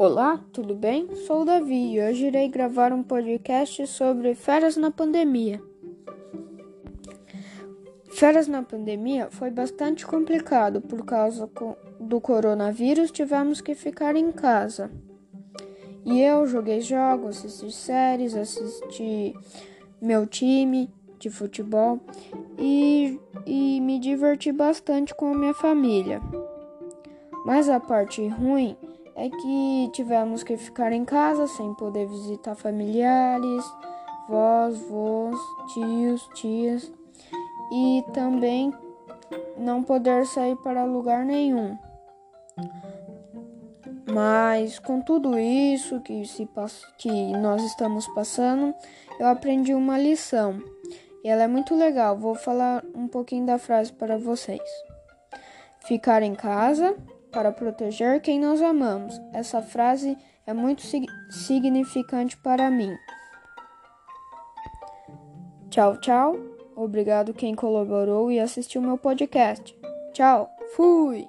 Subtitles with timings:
[0.00, 1.14] Olá, tudo bem?
[1.26, 5.62] Sou o Davi e hoje irei gravar um podcast sobre férias na pandemia.
[8.12, 11.46] Férias na pandemia foi bastante complicado por causa
[12.00, 14.90] do coronavírus, tivemos que ficar em casa.
[16.06, 19.34] E eu joguei jogos, assisti séries, assisti
[20.00, 22.00] meu time de futebol
[22.58, 26.22] e, e me diverti bastante com a minha família.
[27.44, 28.78] Mas a parte ruim
[29.20, 33.62] é que tivemos que ficar em casa sem poder visitar familiares,
[34.26, 35.38] vós, vós,
[35.74, 36.90] tios, tias
[37.70, 38.72] e também
[39.58, 41.76] não poder sair para lugar nenhum.
[44.10, 46.48] Mas com tudo isso que, se,
[46.96, 48.74] que nós estamos passando,
[49.18, 50.62] eu aprendi uma lição.
[51.22, 52.16] E ela é muito legal.
[52.16, 54.62] Vou falar um pouquinho da frase para vocês.
[55.80, 56.96] Ficar em casa
[57.30, 59.20] para proteger quem nós amamos.
[59.32, 60.82] Essa frase é muito
[61.30, 62.96] significante para mim.
[65.70, 66.36] Tchau, tchau.
[66.74, 69.76] Obrigado quem colaborou e assistiu meu podcast.
[70.12, 70.50] Tchau.
[70.74, 71.28] Fui.